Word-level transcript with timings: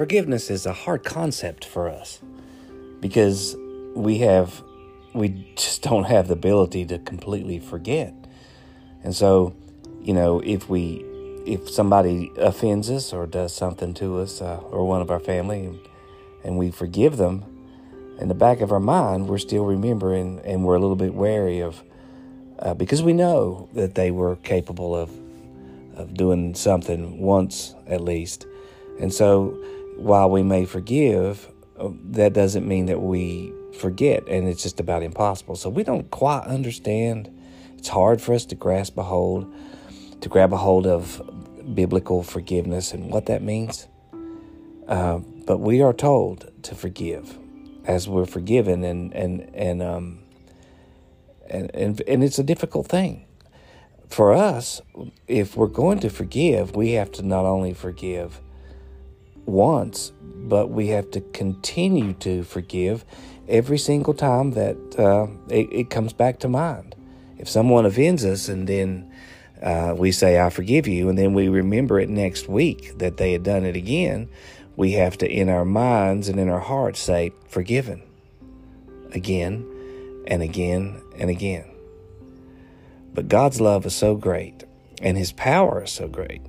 forgiveness 0.00 0.48
is 0.50 0.64
a 0.64 0.72
hard 0.72 1.04
concept 1.04 1.62
for 1.62 1.86
us 1.86 2.20
because 3.00 3.54
we 3.94 4.16
have 4.16 4.62
we 5.12 5.28
just 5.56 5.82
don't 5.82 6.04
have 6.04 6.26
the 6.26 6.32
ability 6.32 6.86
to 6.86 6.98
completely 7.00 7.58
forget. 7.58 8.14
And 9.04 9.14
so, 9.14 9.54
you 10.00 10.14
know, 10.14 10.40
if 10.40 10.70
we 10.70 11.04
if 11.44 11.68
somebody 11.68 12.32
offends 12.38 12.88
us 12.88 13.12
or 13.12 13.26
does 13.26 13.54
something 13.54 13.92
to 13.92 14.20
us 14.20 14.40
uh, 14.40 14.56
or 14.70 14.88
one 14.88 15.02
of 15.02 15.10
our 15.10 15.20
family 15.20 15.78
and 16.44 16.56
we 16.56 16.70
forgive 16.70 17.18
them, 17.18 17.44
in 18.18 18.28
the 18.28 18.34
back 18.34 18.62
of 18.62 18.72
our 18.72 18.80
mind, 18.80 19.28
we're 19.28 19.36
still 19.36 19.66
remembering 19.66 20.40
and 20.46 20.64
we're 20.64 20.76
a 20.76 20.80
little 20.80 20.96
bit 20.96 21.12
wary 21.12 21.60
of 21.60 21.82
uh, 22.60 22.72
because 22.72 23.02
we 23.02 23.12
know 23.12 23.68
that 23.74 23.96
they 23.96 24.10
were 24.10 24.36
capable 24.36 24.96
of 24.96 25.10
of 25.94 26.14
doing 26.14 26.54
something 26.54 27.20
once 27.20 27.74
at 27.86 28.00
least. 28.00 28.46
And 28.98 29.12
so, 29.12 29.58
while 30.00 30.30
we 30.30 30.42
may 30.42 30.64
forgive, 30.64 31.48
uh, 31.78 31.90
that 32.10 32.32
doesn't 32.32 32.66
mean 32.66 32.86
that 32.86 33.00
we 33.00 33.52
forget, 33.78 34.26
and 34.28 34.48
it's 34.48 34.62
just 34.62 34.80
about 34.80 35.02
impossible. 35.02 35.56
So 35.56 35.68
we 35.68 35.84
don't 35.84 36.10
quite 36.10 36.44
understand. 36.44 37.30
It's 37.76 37.88
hard 37.88 38.20
for 38.20 38.34
us 38.34 38.44
to 38.46 38.54
grasp 38.54 38.96
a 38.98 39.02
hold, 39.02 39.52
to 40.20 40.28
grab 40.28 40.52
a 40.52 40.56
hold 40.56 40.86
of 40.86 41.22
biblical 41.74 42.22
forgiveness 42.22 42.92
and 42.92 43.10
what 43.10 43.26
that 43.26 43.42
means. 43.42 43.86
Uh, 44.88 45.18
but 45.46 45.58
we 45.58 45.82
are 45.82 45.92
told 45.92 46.50
to 46.64 46.74
forgive 46.74 47.38
as 47.84 48.08
we're 48.08 48.26
forgiven, 48.26 48.84
and 48.84 49.12
and 49.14 49.50
and 49.54 49.82
um, 49.82 50.20
and 51.48 51.70
and, 51.74 52.00
and 52.08 52.24
it's 52.24 52.38
a 52.38 52.44
difficult 52.44 52.86
thing 52.86 53.26
for 54.08 54.32
us. 54.32 54.80
If 55.28 55.56
we're 55.56 55.66
going 55.66 56.00
to 56.00 56.10
forgive, 56.10 56.74
we 56.74 56.92
have 56.92 57.12
to 57.12 57.22
not 57.22 57.44
only 57.44 57.74
forgive 57.74 58.40
once, 59.50 60.12
but 60.22 60.70
we 60.70 60.88
have 60.88 61.10
to 61.12 61.20
continue 61.20 62.12
to 62.14 62.42
forgive 62.44 63.04
every 63.48 63.78
single 63.78 64.14
time 64.14 64.52
that 64.52 64.76
uh, 64.98 65.26
it, 65.48 65.68
it, 65.72 65.90
comes 65.90 66.12
back 66.12 66.38
to 66.40 66.48
mind. 66.48 66.94
If 67.38 67.48
someone 67.48 67.84
offends 67.84 68.24
us 68.24 68.48
and 68.48 68.68
then 68.68 69.12
uh, 69.62 69.94
we 69.96 70.12
say, 70.12 70.40
I 70.40 70.50
forgive 70.50 70.86
you, 70.86 71.08
and 71.08 71.18
then 71.18 71.34
we 71.34 71.48
remember 71.48 72.00
it 72.00 72.08
next 72.08 72.48
week 72.48 72.98
that 72.98 73.16
they 73.16 73.32
had 73.32 73.42
done 73.42 73.64
it 73.64 73.76
again, 73.76 74.28
we 74.76 74.92
have 74.92 75.18
to, 75.18 75.30
in 75.30 75.48
our 75.48 75.64
minds 75.64 76.28
and 76.28 76.38
in 76.38 76.48
our 76.48 76.60
hearts, 76.60 77.00
say, 77.00 77.32
forgiven 77.48 78.02
again 79.12 79.66
and 80.26 80.42
again 80.42 81.02
and 81.18 81.28
again. 81.28 81.68
But 83.12 83.28
God's 83.28 83.60
love 83.60 83.84
is 83.84 83.94
so 83.94 84.14
great 84.14 84.64
and 85.02 85.16
His 85.18 85.32
power 85.32 85.84
is 85.84 85.90
so 85.90 86.08
great 86.08 86.42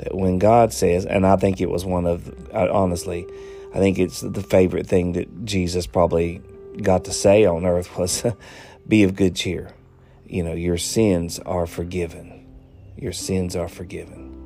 that 0.00 0.14
when 0.14 0.38
God 0.38 0.72
says, 0.72 1.06
and 1.06 1.26
I 1.26 1.36
think 1.36 1.60
it 1.60 1.70
was 1.70 1.84
one 1.84 2.06
of, 2.06 2.32
honestly, 2.52 3.26
I 3.74 3.78
think 3.78 3.98
it's 3.98 4.20
the 4.20 4.42
favorite 4.42 4.86
thing 4.86 5.12
that 5.12 5.44
Jesus 5.44 5.86
probably 5.86 6.42
got 6.82 7.04
to 7.04 7.12
say 7.12 7.44
on 7.44 7.64
earth 7.64 7.96
was, 7.96 8.24
be 8.88 9.04
of 9.04 9.14
good 9.14 9.36
cheer. 9.36 9.72
You 10.26 10.42
know, 10.42 10.52
your 10.52 10.78
sins 10.78 11.38
are 11.40 11.66
forgiven. 11.66 12.46
Your 12.96 13.12
sins 13.12 13.56
are 13.56 13.68
forgiven. 13.68 14.36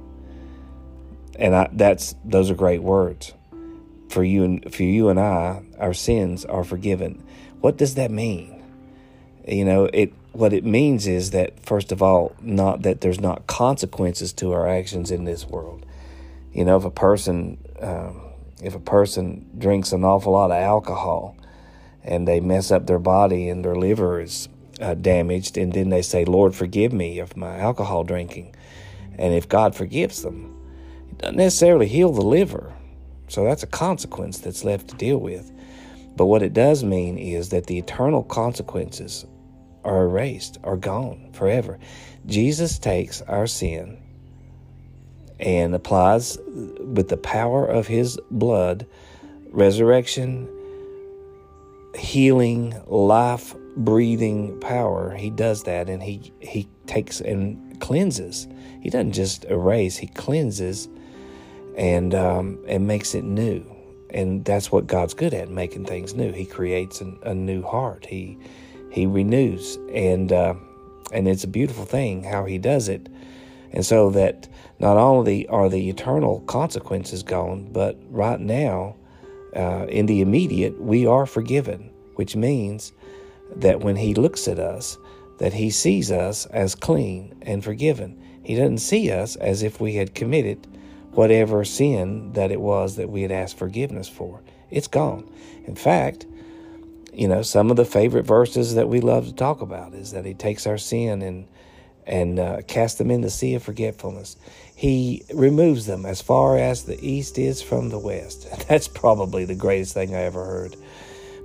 And 1.36 1.54
I, 1.54 1.68
that's 1.72 2.14
those 2.24 2.50
are 2.50 2.54
great 2.54 2.82
words 2.82 3.32
for 4.08 4.22
you 4.22 4.44
and 4.44 4.74
for 4.74 4.82
you 4.82 5.08
and 5.08 5.18
I. 5.18 5.62
Our 5.78 5.94
sins 5.94 6.44
are 6.44 6.64
forgiven. 6.64 7.24
What 7.60 7.76
does 7.76 7.96
that 7.96 8.10
mean? 8.10 8.53
You 9.46 9.64
know, 9.64 9.90
it 9.92 10.12
what 10.32 10.52
it 10.52 10.64
means 10.64 11.06
is 11.06 11.30
that 11.30 11.60
first 11.64 11.92
of 11.92 12.02
all, 12.02 12.34
not 12.40 12.82
that 12.82 13.02
there's 13.02 13.20
not 13.20 13.46
consequences 13.46 14.32
to 14.34 14.52
our 14.52 14.68
actions 14.68 15.10
in 15.10 15.24
this 15.24 15.46
world. 15.46 15.84
You 16.52 16.64
know, 16.64 16.76
if 16.76 16.84
a 16.84 16.90
person 16.90 17.58
um, 17.80 18.20
if 18.62 18.74
a 18.74 18.80
person 18.80 19.50
drinks 19.58 19.92
an 19.92 20.04
awful 20.04 20.32
lot 20.32 20.50
of 20.50 20.56
alcohol 20.56 21.36
and 22.02 22.26
they 22.26 22.40
mess 22.40 22.70
up 22.70 22.86
their 22.86 22.98
body 22.98 23.48
and 23.48 23.64
their 23.64 23.76
liver 23.76 24.20
is 24.20 24.48
uh, 24.80 24.94
damaged, 24.94 25.56
and 25.56 25.72
then 25.72 25.90
they 25.90 26.02
say, 26.02 26.24
"Lord, 26.24 26.54
forgive 26.54 26.92
me 26.92 27.18
of 27.18 27.36
my 27.36 27.58
alcohol 27.58 28.02
drinking," 28.02 28.54
and 29.18 29.34
if 29.34 29.48
God 29.48 29.74
forgives 29.74 30.22
them, 30.22 30.56
it 31.10 31.18
doesn't 31.18 31.36
necessarily 31.36 31.86
heal 31.86 32.12
the 32.12 32.22
liver. 32.22 32.72
So 33.28 33.44
that's 33.44 33.62
a 33.62 33.68
consequence 33.68 34.38
that's 34.38 34.64
left 34.64 34.88
to 34.88 34.96
deal 34.96 35.18
with. 35.18 35.52
But 36.16 36.26
what 36.26 36.42
it 36.42 36.52
does 36.52 36.84
mean 36.84 37.18
is 37.18 37.50
that 37.50 37.66
the 37.66 37.78
eternal 37.78 38.22
consequences 38.22 39.26
are 39.84 40.04
erased, 40.04 40.58
are 40.64 40.76
gone 40.76 41.30
forever. 41.32 41.78
Jesus 42.26 42.78
takes 42.78 43.20
our 43.22 43.46
sin 43.46 43.98
and 45.38 45.74
applies 45.74 46.38
with 46.46 47.08
the 47.08 47.16
power 47.16 47.66
of 47.66 47.86
his 47.86 48.18
blood 48.30 48.86
resurrection, 49.50 50.48
healing, 51.94 52.74
life 52.86 53.54
breathing 53.76 54.58
power. 54.60 55.14
He 55.14 55.30
does 55.30 55.64
that 55.64 55.88
and 55.88 56.02
he 56.02 56.32
he 56.40 56.68
takes 56.86 57.20
and 57.20 57.80
cleanses. 57.80 58.46
He 58.80 58.90
doesn't 58.90 59.12
just 59.12 59.44
erase, 59.46 59.96
he 59.96 60.06
cleanses 60.08 60.88
and 61.76 62.14
um, 62.14 62.58
and 62.68 62.86
makes 62.86 63.14
it 63.14 63.24
new. 63.24 63.64
And 64.10 64.44
that's 64.44 64.70
what 64.70 64.86
God's 64.86 65.14
good 65.14 65.34
at, 65.34 65.50
making 65.50 65.86
things 65.86 66.14
new. 66.14 66.30
He 66.30 66.46
creates 66.46 67.00
an, 67.00 67.18
a 67.24 67.34
new 67.34 67.62
heart. 67.62 68.06
He 68.06 68.38
he 68.94 69.06
renews, 69.06 69.76
and 69.92 70.32
uh, 70.32 70.54
and 71.12 71.26
it's 71.26 71.42
a 71.42 71.48
beautiful 71.48 71.84
thing 71.84 72.22
how 72.22 72.44
he 72.44 72.58
does 72.58 72.88
it. 72.88 73.08
And 73.72 73.84
so 73.84 74.10
that 74.10 74.48
not 74.78 74.96
only 74.96 75.48
are 75.48 75.68
the 75.68 75.88
eternal 75.88 76.42
consequences 76.42 77.24
gone, 77.24 77.72
but 77.72 77.98
right 78.08 78.38
now, 78.38 78.94
uh, 79.56 79.86
in 79.88 80.06
the 80.06 80.20
immediate, 80.20 80.80
we 80.80 81.08
are 81.08 81.26
forgiven, 81.26 81.90
which 82.14 82.36
means 82.36 82.92
that 83.56 83.80
when 83.80 83.96
he 83.96 84.14
looks 84.14 84.46
at 84.46 84.60
us, 84.60 84.96
that 85.38 85.54
he 85.54 85.70
sees 85.70 86.12
us 86.12 86.46
as 86.46 86.76
clean 86.76 87.34
and 87.42 87.64
forgiven. 87.64 88.16
He 88.44 88.54
doesn't 88.54 88.78
see 88.78 89.10
us 89.10 89.34
as 89.36 89.64
if 89.64 89.80
we 89.80 89.96
had 89.96 90.14
committed 90.14 90.68
whatever 91.10 91.64
sin 91.64 92.32
that 92.34 92.52
it 92.52 92.60
was 92.60 92.94
that 92.94 93.10
we 93.10 93.22
had 93.22 93.32
asked 93.32 93.58
forgiveness 93.58 94.08
for. 94.08 94.40
It's 94.70 94.86
gone. 94.86 95.28
In 95.64 95.74
fact, 95.74 96.26
you 97.14 97.28
know, 97.28 97.42
some 97.42 97.70
of 97.70 97.76
the 97.76 97.84
favorite 97.84 98.24
verses 98.26 98.74
that 98.74 98.88
we 98.88 99.00
love 99.00 99.26
to 99.26 99.34
talk 99.34 99.60
about 99.60 99.94
is 99.94 100.12
that 100.12 100.24
He 100.24 100.34
takes 100.34 100.66
our 100.66 100.78
sin 100.78 101.22
and 101.22 101.46
and 102.06 102.38
uh, 102.38 102.60
casts 102.68 102.98
them 102.98 103.10
in 103.10 103.22
the 103.22 103.30
sea 103.30 103.54
of 103.54 103.62
forgetfulness. 103.62 104.36
He 104.76 105.24
removes 105.32 105.86
them 105.86 106.04
as 106.04 106.20
far 106.20 106.58
as 106.58 106.84
the 106.84 107.02
east 107.02 107.38
is 107.38 107.62
from 107.62 107.88
the 107.88 107.98
west. 107.98 108.46
That's 108.68 108.88
probably 108.88 109.44
the 109.44 109.54
greatest 109.54 109.94
thing 109.94 110.14
I 110.14 110.22
ever 110.22 110.44
heard. 110.44 110.76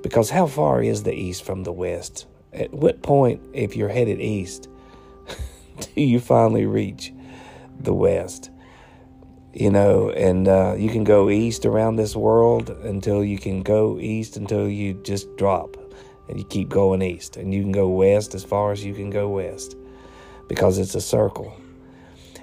Because 0.03 0.29
how 0.29 0.47
far 0.47 0.81
is 0.81 1.03
the 1.03 1.13
east 1.13 1.43
from 1.43 1.63
the 1.63 1.71
west? 1.71 2.25
At 2.51 2.73
what 2.73 3.01
point, 3.01 3.41
if 3.53 3.75
you're 3.75 3.89
headed 3.89 4.19
east, 4.19 4.67
do 5.95 6.01
you 6.01 6.19
finally 6.19 6.65
reach 6.65 7.13
the 7.79 7.93
west? 7.93 8.49
You 9.53 9.71
know, 9.71 10.11
and 10.11 10.47
uh, 10.47 10.75
you 10.77 10.89
can 10.89 11.03
go 11.03 11.29
east 11.29 11.65
around 11.65 11.95
this 11.95 12.15
world 12.15 12.69
until 12.69 13.23
you 13.23 13.37
can 13.37 13.63
go 13.63 13.99
east 13.99 14.37
until 14.37 14.69
you 14.69 14.93
just 15.03 15.35
drop 15.37 15.75
and 16.27 16.37
you 16.37 16.45
keep 16.45 16.69
going 16.69 17.01
east. 17.01 17.35
And 17.35 17.53
you 17.53 17.61
can 17.63 17.71
go 17.71 17.87
west 17.87 18.35
as 18.35 18.43
far 18.43 18.71
as 18.71 18.83
you 18.85 18.93
can 18.93 19.09
go 19.09 19.29
west 19.29 19.75
because 20.47 20.77
it's 20.77 20.93
a 20.93 21.01
circle. 21.01 21.59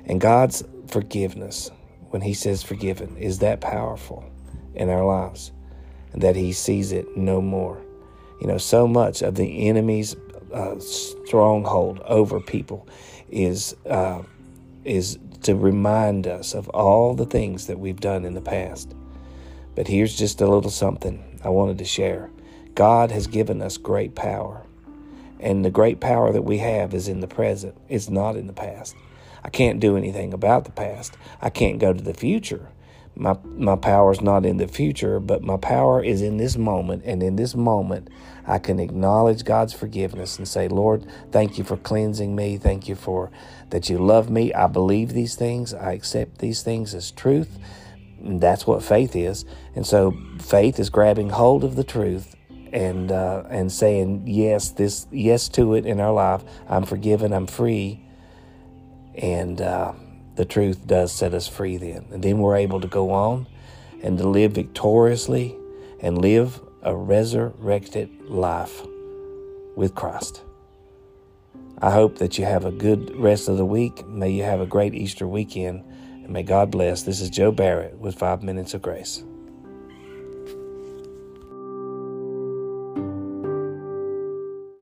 And 0.07 0.21
God's 0.21 0.65
forgiveness, 0.89 1.71
when 2.11 2.23
He 2.23 2.35
says 2.35 2.63
forgiven, 2.63 3.17
is 3.17 3.39
that 3.39 3.61
powerful 3.61 4.25
in 4.75 4.91
our 4.91 5.05
lives 5.05 5.53
and 6.13 6.23
that 6.23 6.35
He 6.35 6.53
sees 6.53 6.91
it 6.91 7.17
no 7.17 7.41
more. 7.41 7.81
You 8.41 8.49
know, 8.49 8.59
so 8.59 8.87
much 8.87 9.23
of 9.23 9.37
the 9.37 9.69
enemy's 9.69 10.17
uh, 10.53 10.79
stronghold 10.81 12.01
over 12.01 12.41
people 12.41 12.89
is. 13.31 13.77
Uh, 13.89 14.23
is 14.85 15.19
to 15.47 15.55
remind 15.55 16.27
us 16.27 16.55
of 16.55 16.69
all 16.71 17.15
the 17.15 17.27
things 17.27 17.67
that 17.67 17.79
we've 17.79 18.01
done 18.01 18.25
in 18.25 18.35
the 18.35 18.41
past. 18.41 18.95
But 19.75 19.89
here's 19.89 20.17
just 20.17 20.41
a 20.41 20.47
little 20.47 20.71
something 20.71 21.41
I 21.43 21.49
wanted 21.49 21.79
to 21.79 21.85
share. 21.85 22.31
God 22.75 23.11
has 23.11 23.27
given 23.27 23.63
us 23.63 23.77
great 23.77 24.15
power. 24.15 24.67
And 25.39 25.65
the 25.65 25.71
great 25.71 26.01
power 26.01 26.33
that 26.33 26.43
we 26.43 26.59
have 26.59 26.95
is 26.95 27.09
in 27.09 27.21
the 27.21 27.29
present, 27.29 27.77
it's 27.89 28.09
not 28.09 28.37
in 28.37 28.47
the 28.47 28.53
past. 28.53 28.97
I 29.45 29.49
can't 29.49 29.81
do 29.81 29.97
anything 29.97 30.33
about 30.33 30.65
the 30.65 30.73
past. 30.73 31.17
I 31.41 31.51
can't 31.51 31.79
go 31.79 31.93
to 31.93 32.03
the 32.03 32.15
future. 32.15 32.69
My 33.17 33.37
my 33.57 33.77
power 33.77 34.13
is 34.13 34.21
not 34.21 34.45
in 34.45 34.59
the 34.59 34.69
future, 34.69 35.19
but 35.21 35.43
my 35.43 35.57
power 35.57 36.05
is 36.05 36.21
in 36.23 36.37
this 36.37 36.57
moment, 36.57 37.03
and 37.07 37.23
in 37.23 37.37
this 37.37 37.55
moment 37.55 38.09
I 38.47 38.59
can 38.59 38.79
acknowledge 38.79 39.45
God's 39.45 39.73
forgiveness 39.73 40.39
and 40.39 40.47
say, 40.47 40.69
Lord, 40.69 41.07
thank 41.33 41.59
you 41.59 41.65
for 41.65 41.77
cleansing 41.77 42.37
me. 42.37 42.59
Thank 42.59 42.89
you 42.89 42.95
for 42.95 43.31
that 43.71 43.89
you 43.89 43.99
love 43.99 44.31
me. 44.31 44.53
I 44.55 44.69
believe 44.69 45.13
these 45.13 45.35
things. 45.35 45.75
I 45.75 45.93
accept 45.93 46.39
these 46.39 46.63
things 46.63 46.95
as 46.95 47.11
truth. 47.11 47.59
And 48.23 48.41
that's 48.41 48.67
what 48.67 48.83
faith 48.83 49.17
is. 49.17 49.45
And 49.75 49.87
so 49.87 50.17
faith 50.39 50.79
is 50.79 50.91
grabbing 50.91 51.31
hold 51.31 51.65
of 51.65 51.77
the 51.77 51.85
truth 51.85 52.37
and 52.73 53.11
uh, 53.11 53.45
and 53.49 53.71
saying 53.71 54.25
yes, 54.27 54.71
this 54.71 55.07
yes 55.11 55.49
to 55.51 55.75
it 55.75 55.87
in 55.87 56.01
our 56.01 56.13
life. 56.13 56.43
I'm 56.69 56.85
forgiven. 56.85 57.33
I'm 57.33 57.47
free. 57.47 58.05
And 59.15 59.61
uh, 59.61 59.93
the 60.37 60.45
truth 60.45 60.87
does 60.87 61.13
set 61.13 61.35
us 61.35 61.49
free 61.49 61.77
then, 61.77 62.07
and 62.13 62.23
then 62.23 62.39
we're 62.39 62.57
able 62.57 62.81
to 62.81 62.89
go 62.89 63.11
on 63.11 63.47
and 64.03 64.19
to 64.19 64.29
live 64.29 64.53
victoriously 64.53 65.57
and 66.01 66.19
live 66.19 66.61
a 66.83 66.95
resurrected 66.95 68.11
life 68.23 68.83
with 69.77 69.95
Christ. 69.95 70.43
I 71.79 71.91
hope 71.91 72.19
that 72.19 72.39
you 72.39 72.45
have 72.45 72.65
a 72.65 72.71
good 72.71 73.15
rest 73.17 73.49
of 73.49 73.57
the 73.57 73.65
week. 73.65 74.07
May 74.07 74.31
you 74.31 74.45
have 74.45 74.61
a 74.61 74.67
great 74.67 74.95
Easter 74.95 75.27
weekend, 75.27 75.85
and 76.23 76.31
may 76.31 76.43
God 76.43 76.71
bless. 76.71 77.03
This 77.03 77.21
is 77.21 77.29
Joe 77.29 77.53
Barrett 77.53 77.99
with 77.99 78.15
Five 78.15 78.43
Minutes 78.43 78.73
of 78.75 78.83
Grace. 78.83 79.23